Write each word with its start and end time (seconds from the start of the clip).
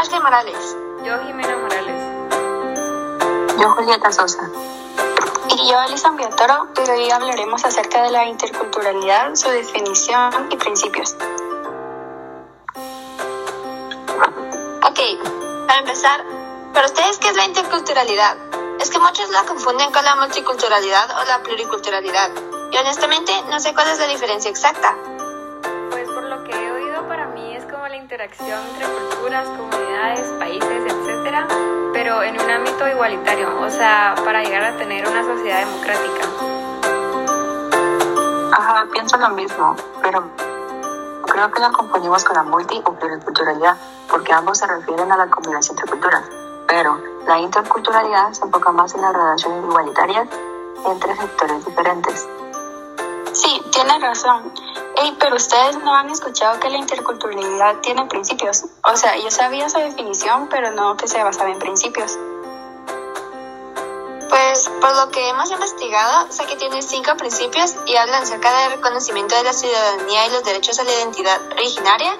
Natalia 0.00 0.20
Morales. 0.20 0.76
Yo, 1.04 1.18
Jimena 1.26 1.56
Morales. 1.58 2.02
Yo, 3.60 3.70
Julieta 3.72 4.10
Sosa. 4.10 4.48
Y 5.50 5.70
yo, 5.70 5.78
Alison 5.78 6.16
Viatoro, 6.16 6.68
pero 6.74 6.94
hoy 6.94 7.10
hablaremos 7.10 7.62
acerca 7.66 8.04
de 8.04 8.10
la 8.10 8.24
interculturalidad, 8.24 9.34
su 9.34 9.50
definición 9.50 10.48
y 10.50 10.56
principios. 10.56 11.16
Ok, 14.88 15.00
para 15.66 15.80
empezar, 15.80 16.24
¿para 16.72 16.86
ustedes 16.86 17.18
qué 17.18 17.28
es 17.28 17.36
la 17.36 17.44
interculturalidad? 17.44 18.38
Es 18.80 18.88
que 18.88 18.98
muchos 18.98 19.28
la 19.28 19.42
confunden 19.42 19.92
con 19.92 20.02
la 20.02 20.16
multiculturalidad 20.16 21.10
o 21.20 21.24
la 21.24 21.42
pluriculturalidad. 21.42 22.30
Y 22.72 22.76
honestamente 22.78 23.32
no 23.50 23.60
sé 23.60 23.74
cuál 23.74 23.88
es 23.88 23.98
la 23.98 24.06
diferencia 24.06 24.50
exacta. 24.50 24.96
Pues 25.90 26.08
por 26.08 26.22
lo 26.22 26.42
que 26.44 26.52
he 26.52 26.72
oído, 26.72 27.06
para 27.06 27.26
mí 27.26 27.54
es 27.54 27.66
como 27.66 27.86
la 27.86 27.96
interacción 27.96 28.62
entre 28.72 28.86
culturas, 28.86 29.46
países, 30.38 30.82
etcétera, 30.86 31.46
pero 31.92 32.22
en 32.22 32.40
un 32.40 32.50
ámbito 32.50 32.88
igualitario, 32.88 33.48
o 33.60 33.70
sea, 33.70 34.14
para 34.24 34.42
llegar 34.42 34.64
a 34.64 34.76
tener 34.76 35.06
una 35.06 35.22
sociedad 35.22 35.60
democrática. 35.60 36.26
Ajá, 38.52 38.86
pienso 38.92 39.16
lo 39.18 39.28
mismo, 39.30 39.76
pero 40.02 40.24
creo 41.26 41.50
que 41.50 41.60
la 41.60 41.70
confundimos 41.70 42.24
con 42.24 42.36
la 42.36 42.42
multi 42.42 42.80
o 42.84 42.92
pluriculturalidad, 42.94 43.76
porque 44.08 44.32
ambos 44.32 44.58
se 44.58 44.66
refieren 44.66 45.12
a 45.12 45.16
la 45.16 45.26
combinación 45.28 45.78
entre 45.78 45.90
culturas. 45.90 46.24
Pero 46.66 46.98
la 47.26 47.38
interculturalidad 47.38 48.32
se 48.32 48.44
enfoca 48.44 48.72
más 48.72 48.94
en 48.94 49.02
las 49.02 49.12
relaciones 49.12 49.64
igualitarias 49.64 50.28
entre 50.86 51.16
sectores 51.16 51.64
diferentes. 51.66 52.28
Sí, 53.32 53.62
tienes 53.70 54.00
razón. 54.00 54.52
Ey, 55.02 55.16
pero 55.18 55.36
ustedes 55.36 55.78
no 55.78 55.94
han 55.94 56.10
escuchado 56.10 56.60
que 56.60 56.68
la 56.68 56.76
interculturalidad 56.76 57.76
tiene 57.76 58.04
principios. 58.04 58.66
O 58.84 58.96
sea, 58.96 59.16
yo 59.16 59.30
sabía 59.30 59.66
su 59.70 59.78
definición, 59.78 60.48
pero 60.50 60.72
no 60.72 60.96
que 60.98 61.08
se 61.08 61.22
basaba 61.22 61.48
en 61.48 61.58
principios. 61.58 62.18
Pues 64.28 64.68
por 64.80 64.94
lo 64.96 65.10
que 65.10 65.26
hemos 65.30 65.50
investigado, 65.50 66.30
sé 66.30 66.44
que 66.44 66.56
tiene 66.56 66.82
cinco 66.82 67.16
principios 67.16 67.76
y 67.86 67.96
hablan 67.96 68.24
acerca 68.24 68.54
del 68.58 68.72
reconocimiento 68.72 69.34
de 69.36 69.44
la 69.44 69.54
ciudadanía 69.54 70.26
y 70.26 70.30
los 70.32 70.44
derechos 70.44 70.78
a 70.78 70.84
la 70.84 70.92
identidad 70.92 71.40
originaria, 71.52 72.12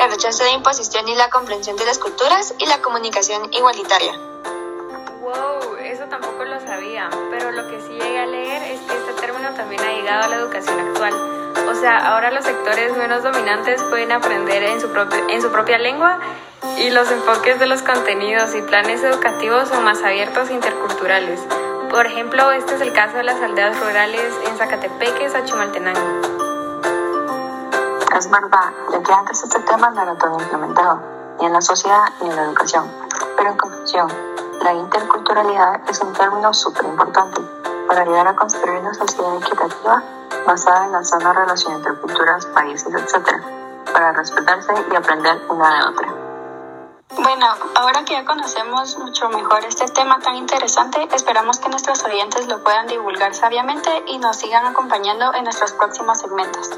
el 0.00 0.10
rechazo 0.10 0.44
de 0.44 0.52
imposición 0.52 1.08
y 1.08 1.16
la 1.16 1.28
comprensión 1.28 1.76
de 1.76 1.86
las 1.86 1.98
culturas 1.98 2.54
y 2.58 2.66
la 2.66 2.80
comunicación 2.80 3.52
igualitaria. 3.52 4.12
Wow, 5.20 5.76
eso 5.82 6.04
tampoco 6.04 6.44
lo 6.44 6.60
sabía, 6.60 7.10
pero 7.30 7.50
lo 7.50 7.66
que 7.68 7.80
sí 7.80 7.94
llegué 7.94 8.20
a 8.20 8.26
leer 8.26 8.62
es 8.62 8.80
que 8.80 8.96
este 8.96 9.12
término 9.20 9.52
también 9.54 9.82
ha 9.82 9.92
llegado 9.92 10.22
a 10.22 10.28
la 10.28 10.36
educación 10.36 10.78
actual. 10.78 11.41
O 11.68 11.74
sea, 11.74 12.12
ahora 12.12 12.30
los 12.30 12.44
sectores 12.44 12.96
menos 12.96 13.22
dominantes 13.22 13.82
pueden 13.84 14.12
aprender 14.12 14.62
en 14.62 14.80
su, 14.80 14.88
en 15.28 15.42
su 15.42 15.50
propia 15.50 15.78
lengua 15.78 16.18
y 16.76 16.90
los 16.90 17.10
enfoques 17.10 17.58
de 17.58 17.66
los 17.66 17.82
contenidos 17.82 18.54
y 18.54 18.62
planes 18.62 19.02
educativos 19.02 19.68
son 19.68 19.84
más 19.84 20.02
abiertos 20.02 20.50
e 20.50 20.54
interculturales. 20.54 21.40
Por 21.90 22.06
ejemplo, 22.06 22.50
este 22.52 22.74
es 22.74 22.80
el 22.80 22.92
caso 22.92 23.16
de 23.16 23.24
las 23.24 23.40
aldeas 23.40 23.78
rurales 23.80 24.32
en 24.46 24.56
Zacatepeque, 24.56 25.28
Sachimaltenango. 25.28 26.00
Es 28.16 28.30
verdad, 28.30 28.72
ya 28.92 29.02
que 29.02 29.12
antes 29.12 29.42
este 29.42 29.58
tema 29.60 29.90
no 29.90 30.02
era 30.02 30.14
todo 30.16 30.40
implementado, 30.40 31.00
ni 31.40 31.46
en 31.46 31.52
la 31.52 31.60
sociedad 31.60 32.04
ni 32.20 32.30
en 32.30 32.36
la 32.36 32.42
educación. 32.44 32.90
Pero 33.36 33.50
en 33.50 33.56
conclusión, 33.56 34.08
la 34.62 34.72
interculturalidad 34.72 35.80
es 35.88 36.00
un 36.00 36.12
término 36.12 36.52
súper 36.52 36.84
importante 36.84 37.40
para 37.92 38.04
ayudar 38.04 38.26
a 38.26 38.34
construir 38.34 38.78
una 38.78 38.94
sociedad 38.94 39.36
equitativa 39.36 40.02
basada 40.46 40.86
en 40.86 40.92
la 40.92 41.04
sana 41.04 41.34
relación 41.34 41.74
entre 41.74 41.94
culturas, 41.96 42.46
países, 42.46 42.88
etc., 42.90 43.38
para 43.92 44.12
respetarse 44.12 44.72
y 44.90 44.96
aprender 44.96 45.38
una 45.50 45.76
de 45.76 45.90
otra. 45.90 46.14
Bueno, 47.22 47.46
ahora 47.74 48.02
que 48.06 48.14
ya 48.14 48.24
conocemos 48.24 48.96
mucho 48.96 49.28
mejor 49.28 49.62
este 49.66 49.84
tema 49.88 50.18
tan 50.20 50.36
interesante, 50.36 51.06
esperamos 51.14 51.58
que 51.58 51.68
nuestros 51.68 52.02
oyentes 52.04 52.48
lo 52.48 52.64
puedan 52.64 52.86
divulgar 52.86 53.34
sabiamente 53.34 53.90
y 54.06 54.16
nos 54.16 54.38
sigan 54.38 54.64
acompañando 54.64 55.34
en 55.34 55.44
nuestros 55.44 55.72
próximos 55.72 56.18
segmentos. 56.18 56.70